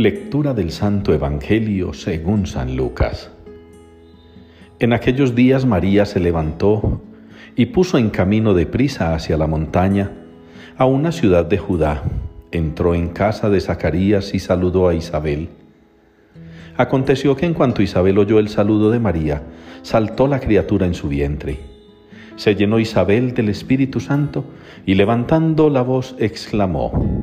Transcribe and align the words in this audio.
Lectura 0.00 0.54
del 0.54 0.70
Santo 0.70 1.12
Evangelio 1.12 1.92
según 1.92 2.46
San 2.46 2.74
Lucas. 2.74 3.30
En 4.78 4.94
aquellos 4.94 5.34
días 5.34 5.66
María 5.66 6.06
se 6.06 6.20
levantó 6.20 7.02
y 7.54 7.66
puso 7.66 7.98
en 7.98 8.08
camino 8.08 8.54
de 8.54 8.64
prisa 8.64 9.14
hacia 9.14 9.36
la 9.36 9.46
montaña, 9.46 10.10
a 10.78 10.86
una 10.86 11.12
ciudad 11.12 11.44
de 11.44 11.58
Judá. 11.58 12.02
Entró 12.50 12.94
en 12.94 13.08
casa 13.08 13.50
de 13.50 13.60
Zacarías 13.60 14.32
y 14.32 14.38
saludó 14.38 14.88
a 14.88 14.94
Isabel. 14.94 15.50
Aconteció 16.78 17.36
que 17.36 17.44
en 17.44 17.52
cuanto 17.52 17.82
Isabel 17.82 18.16
oyó 18.16 18.38
el 18.38 18.48
saludo 18.48 18.90
de 18.90 19.00
María, 19.00 19.42
saltó 19.82 20.28
la 20.28 20.40
criatura 20.40 20.86
en 20.86 20.94
su 20.94 21.08
vientre. 21.08 21.58
Se 22.36 22.54
llenó 22.54 22.78
Isabel 22.78 23.34
del 23.34 23.50
Espíritu 23.50 24.00
Santo 24.00 24.46
y 24.86 24.94
levantando 24.94 25.68
la 25.68 25.82
voz 25.82 26.16
exclamó, 26.18 27.22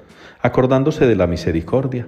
acordándose 0.41 1.07
de 1.07 1.15
la 1.15 1.27
misericordia, 1.27 2.07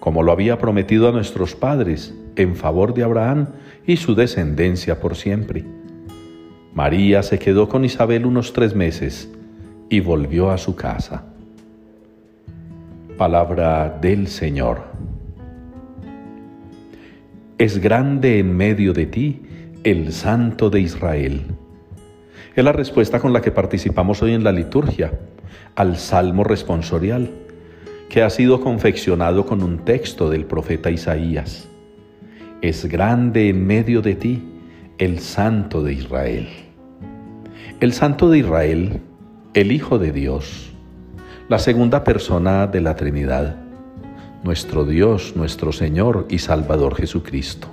como 0.00 0.22
lo 0.22 0.32
había 0.32 0.58
prometido 0.58 1.08
a 1.08 1.12
nuestros 1.12 1.54
padres, 1.54 2.14
en 2.36 2.54
favor 2.54 2.94
de 2.94 3.02
Abraham 3.02 3.48
y 3.86 3.96
su 3.96 4.14
descendencia 4.14 5.00
por 5.00 5.16
siempre. 5.16 5.64
María 6.74 7.22
se 7.22 7.38
quedó 7.38 7.68
con 7.68 7.84
Isabel 7.84 8.26
unos 8.26 8.52
tres 8.52 8.74
meses 8.74 9.30
y 9.88 10.00
volvió 10.00 10.50
a 10.50 10.58
su 10.58 10.76
casa. 10.76 11.24
Palabra 13.16 13.98
del 14.00 14.26
Señor. 14.28 14.82
Es 17.56 17.78
grande 17.78 18.38
en 18.38 18.54
medio 18.54 18.92
de 18.92 19.06
ti 19.06 19.42
el 19.84 20.12
Santo 20.12 20.68
de 20.68 20.80
Israel. 20.80 21.46
Es 22.54 22.62
la 22.64 22.72
respuesta 22.72 23.20
con 23.20 23.32
la 23.32 23.40
que 23.40 23.52
participamos 23.52 24.22
hoy 24.22 24.34
en 24.34 24.44
la 24.44 24.52
liturgia 24.52 25.12
al 25.74 25.96
Salmo 25.96 26.44
responsorial 26.44 27.30
que 28.08 28.22
ha 28.22 28.30
sido 28.30 28.60
confeccionado 28.60 29.46
con 29.46 29.62
un 29.62 29.84
texto 29.84 30.30
del 30.30 30.44
profeta 30.44 30.90
Isaías. 30.90 31.68
Es 32.62 32.86
grande 32.86 33.48
en 33.48 33.66
medio 33.66 34.02
de 34.02 34.14
ti 34.14 34.42
el 34.98 35.18
Santo 35.18 35.82
de 35.82 35.92
Israel. 35.92 36.48
El 37.80 37.92
Santo 37.92 38.30
de 38.30 38.38
Israel, 38.38 39.00
el 39.54 39.72
Hijo 39.72 39.98
de 39.98 40.12
Dios, 40.12 40.72
la 41.48 41.58
segunda 41.58 42.04
persona 42.04 42.66
de 42.66 42.80
la 42.80 42.96
Trinidad, 42.96 43.56
nuestro 44.42 44.84
Dios, 44.84 45.34
nuestro 45.36 45.72
Señor 45.72 46.26
y 46.30 46.38
Salvador 46.38 46.94
Jesucristo. 46.94 47.68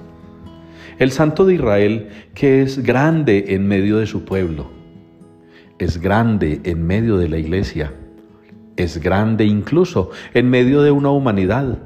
El 1.00 1.12
Santo 1.12 1.46
de 1.46 1.56
Israel 1.56 2.10
que 2.34 2.62
es 2.62 2.84
grande 2.84 3.46
en 3.50 3.68
medio 3.68 3.98
de 3.98 4.08
su 4.08 4.26
pueblo, 4.26 4.70
es 5.80 6.00
grande 6.00 6.62
en 6.64 6.86
medio 6.86 7.18
de 7.18 7.30
la 7.30 7.38
iglesia, 7.38 7.94
es 8.76 9.00
grande 9.00 9.46
incluso 9.46 10.12
en 10.34 10.50
medio 10.50 10.82
de 10.82 10.92
una 10.92 11.10
humanidad 11.10 11.78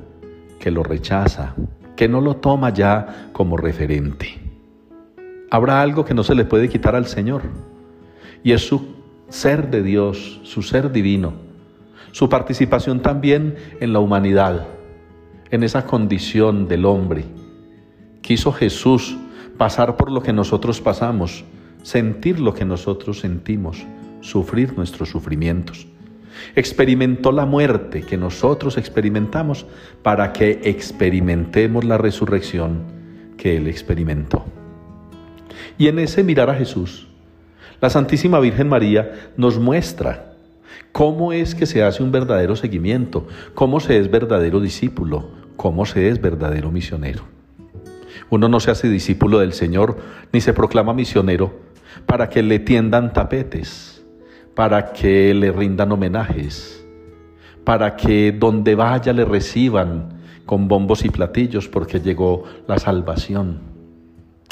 que 0.59 0.71
lo 0.71 0.83
rechaza, 0.83 1.53
que 1.95 2.07
no 2.07 2.21
lo 2.21 2.37
toma 2.37 2.69
ya 2.71 3.29
como 3.33 3.57
referente. 3.57 4.39
Habrá 5.49 5.81
algo 5.81 6.05
que 6.05 6.13
no 6.13 6.23
se 6.23 6.35
le 6.35 6.45
puede 6.45 6.69
quitar 6.69 6.95
al 6.95 7.07
Señor 7.07 7.41
y 8.43 8.51
es 8.51 8.65
su 8.67 8.95
ser 9.29 9.69
de 9.69 9.83
Dios, 9.83 10.39
su 10.43 10.61
ser 10.61 10.91
divino, 10.91 11.33
su 12.11 12.29
participación 12.29 13.01
también 13.01 13.55
en 13.79 13.93
la 13.93 13.99
humanidad, 13.99 14.67
en 15.51 15.63
esa 15.63 15.85
condición 15.85 16.67
del 16.67 16.85
hombre. 16.85 17.25
Quiso 18.21 18.51
Jesús 18.51 19.17
pasar 19.57 19.97
por 19.97 20.11
lo 20.11 20.21
que 20.21 20.33
nosotros 20.33 20.81
pasamos, 20.81 21.43
sentir 21.83 22.39
lo 22.39 22.53
que 22.53 22.65
nosotros 22.65 23.19
sentimos, 23.19 23.85
sufrir 24.21 24.75
nuestros 24.75 25.09
sufrimientos 25.09 25.87
experimentó 26.55 27.31
la 27.31 27.45
muerte 27.45 28.03
que 28.03 28.17
nosotros 28.17 28.77
experimentamos 28.77 29.65
para 30.03 30.33
que 30.33 30.61
experimentemos 30.63 31.83
la 31.83 31.97
resurrección 31.97 32.83
que 33.37 33.57
Él 33.57 33.67
experimentó. 33.67 34.45
Y 35.77 35.87
en 35.87 35.99
ese 35.99 36.23
mirar 36.23 36.49
a 36.49 36.55
Jesús, 36.55 37.07
la 37.79 37.89
Santísima 37.89 38.39
Virgen 38.39 38.69
María 38.69 39.31
nos 39.37 39.59
muestra 39.59 40.33
cómo 40.91 41.31
es 41.31 41.53
que 41.53 41.65
se 41.65 41.83
hace 41.83 42.01
un 42.01 42.11
verdadero 42.11 42.55
seguimiento, 42.55 43.27
cómo 43.53 43.79
se 43.79 43.99
es 43.99 44.09
verdadero 44.09 44.59
discípulo, 44.59 45.29
cómo 45.55 45.85
se 45.85 46.09
es 46.09 46.19
verdadero 46.19 46.71
misionero. 46.71 47.23
Uno 48.29 48.49
no 48.49 48.59
se 48.59 48.71
hace 48.71 48.89
discípulo 48.89 49.39
del 49.39 49.53
Señor 49.53 49.97
ni 50.33 50.41
se 50.41 50.53
proclama 50.53 50.93
misionero 50.93 51.59
para 52.05 52.29
que 52.29 52.43
le 52.43 52.59
tiendan 52.59 53.13
tapetes 53.13 53.96
para 54.57 54.91
que 54.91 55.35
le 55.35 55.51
rindan 55.51 55.91
homenajes, 55.91 56.83
para 57.63 57.95
que 57.95 58.31
donde 58.31 58.73
vaya 58.73 59.13
le 59.13 59.23
reciban 59.23 60.17
con 60.47 60.67
bombos 60.67 61.05
y 61.05 61.09
platillos 61.09 61.67
porque 61.67 61.99
llegó 61.99 62.45
la 62.67 62.79
salvación. 62.79 63.59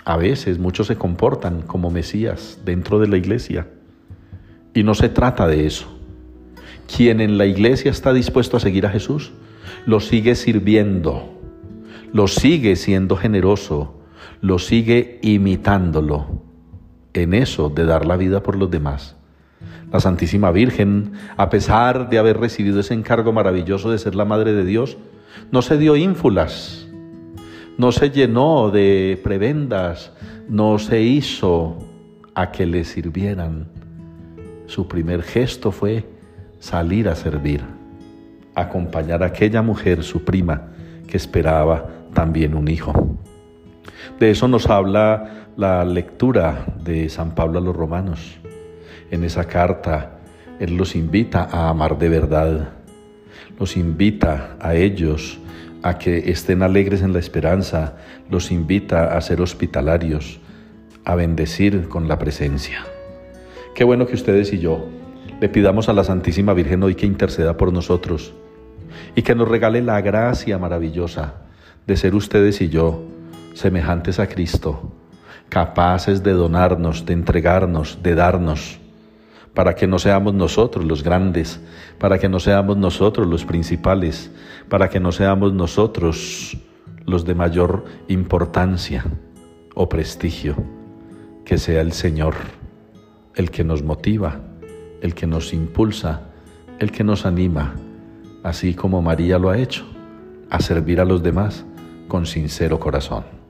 A 0.04 0.16
veces 0.18 0.60
muchos 0.60 0.86
se 0.86 0.96
comportan 0.96 1.64
como 1.64 1.90
Mesías 1.90 2.60
dentro 2.64 3.00
de 3.00 3.08
la 3.08 3.18
iglesia 3.18 3.68
y 4.76 4.84
no 4.84 4.94
se 4.94 5.10
trata 5.10 5.48
de 5.48 5.66
eso. 5.66 5.88
Quien 6.86 7.20
en 7.20 7.40
la 7.40 7.48
iglesia 7.48 7.90
está 7.90 8.14
dispuesto 8.14 8.58
a 8.58 8.60
seguir 8.60 8.86
a 8.86 8.92
Jesús, 8.92 9.32
lo 9.88 10.00
sigue 10.00 10.36
sirviendo, 10.36 11.34
lo 12.14 12.28
sigue 12.28 12.76
siendo 12.76 13.18
generoso, 13.18 14.02
lo 14.40 14.60
sigue 14.60 15.18
imitándolo 15.24 16.44
en 17.16 17.34
eso 17.34 17.72
de 17.72 17.86
dar 17.86 18.06
la 18.06 18.18
vida 18.18 18.44
por 18.44 18.56
los 18.56 18.70
demás. 18.70 19.16
La 19.92 20.00
Santísima 20.00 20.52
Virgen, 20.52 21.14
a 21.38 21.50
pesar 21.50 22.10
de 22.10 22.18
haber 22.18 22.40
recibido 22.40 22.80
ese 22.80 22.94
encargo 22.94 23.32
maravilloso 23.32 23.92
de 23.92 23.98
ser 23.98 24.16
la 24.16 24.26
Madre 24.26 24.54
de 24.54 24.66
Dios, 24.66 24.98
no 25.52 25.62
se 25.62 25.78
dio 25.78 25.96
ínfulas, 25.96 26.88
no 27.78 27.92
se 27.92 28.10
llenó 28.10 28.72
de 28.72 29.20
prebendas, 29.24 30.12
no 30.48 30.80
se 30.80 31.02
hizo 31.02 31.78
a 32.34 32.52
que 32.52 32.66
le 32.66 32.84
sirvieran. 32.84 33.68
Su 34.66 34.88
primer 34.88 35.24
gesto 35.24 35.72
fue 35.72 36.06
salir 36.60 37.08
a 37.10 37.16
servir, 37.16 37.62
acompañar 38.56 39.24
a 39.24 39.28
aquella 39.28 39.62
mujer, 39.62 40.04
su 40.04 40.24
prima, 40.24 40.70
que 41.08 41.18
esperaba 41.18 41.90
también 42.14 42.56
un 42.56 42.68
hijo. 42.68 43.18
De 44.20 44.32
eso 44.32 44.48
nos 44.48 44.68
habla 44.70 45.50
la 45.58 45.86
lectura 45.86 46.66
de 46.84 47.10
San 47.10 47.36
Pablo 47.36 47.60
a 47.60 47.62
los 47.62 47.76
romanos. 47.76 48.40
En 49.12 49.24
esa 49.24 49.46
carta, 49.46 50.20
Él 50.60 50.78
los 50.78 50.96
invita 50.96 51.48
a 51.52 51.70
amar 51.70 51.98
de 51.98 52.10
verdad, 52.10 52.70
los 53.60 53.78
invita 53.78 54.58
a 54.60 54.76
ellos 54.76 55.40
a 55.84 55.98
que 55.98 56.32
estén 56.32 56.64
alegres 56.64 57.02
en 57.02 57.14
la 57.14 57.20
esperanza, 57.20 57.96
los 58.30 58.52
invita 58.52 59.16
a 59.16 59.22
ser 59.22 59.42
hospitalarios, 59.42 60.40
a 61.04 61.16
bendecir 61.16 61.88
con 61.88 62.08
la 62.08 62.18
presencia. 62.18 62.86
Qué 63.76 63.84
bueno 63.84 64.08
que 64.08 64.16
ustedes 64.16 64.52
y 64.54 64.60
yo 64.60 64.88
le 65.40 65.50
pidamos 65.50 65.90
a 65.90 65.94
la 65.94 66.04
Santísima 66.04 66.54
Virgen 66.54 66.82
hoy 66.84 66.96
que 66.96 67.06
interceda 67.06 67.58
por 67.58 67.72
nosotros 67.72 68.34
y 69.16 69.22
que 69.22 69.36
nos 69.36 69.48
regale 69.48 69.82
la 69.82 70.02
gracia 70.02 70.58
maravillosa 70.58 71.36
de 71.86 71.98
ser 71.98 72.16
ustedes 72.16 72.62
y 72.62 72.70
yo 72.70 73.04
semejantes 73.54 74.20
a 74.20 74.28
Cristo, 74.28 74.92
capaces 75.50 76.24
de 76.24 76.32
donarnos, 76.32 77.06
de 77.06 77.14
entregarnos, 77.14 78.02
de 78.02 78.16
darnos 78.16 78.80
para 79.56 79.74
que 79.74 79.88
no 79.88 79.98
seamos 79.98 80.36
nosotros 80.36 80.86
los 80.86 81.02
grandes, 81.02 81.60
para 81.98 82.20
que 82.20 82.30
no 82.30 82.40
seamos 82.40 82.78
nosotros 82.78 83.26
los 83.26 83.46
principales, 83.46 84.30
para 84.70 84.90
que 84.90 85.00
no 85.00 85.12
seamos 85.12 85.54
nosotros 85.54 86.58
los 87.06 87.26
de 87.26 87.34
mayor 87.34 87.86
importancia 88.08 89.06
o 89.74 89.90
prestigio, 89.90 90.56
que 91.46 91.58
sea 91.58 91.82
el 91.82 91.94
Señor 91.94 92.36
el 93.36 93.52
que 93.52 93.64
nos 93.64 93.84
motiva, 93.84 94.40
el 95.02 95.14
que 95.14 95.28
nos 95.28 95.54
impulsa, 95.54 96.22
el 96.80 96.92
que 96.92 97.04
nos 97.04 97.26
anima, 97.26 97.76
así 98.44 98.74
como 98.74 99.02
María 99.02 99.38
lo 99.40 99.50
ha 99.50 99.58
hecho, 99.58 99.86
a 100.50 100.60
servir 100.62 101.02
a 101.02 101.06
los 101.06 101.22
demás 101.22 101.66
con 102.08 102.26
sincero 102.26 102.80
corazón. 102.80 103.45